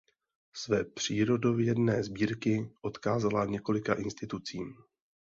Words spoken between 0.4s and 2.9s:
Své přírodovědné sbírky